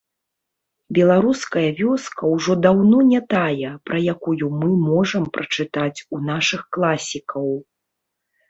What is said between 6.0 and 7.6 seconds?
у нашых класікаў.